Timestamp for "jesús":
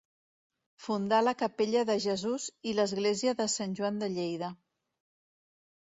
2.07-2.47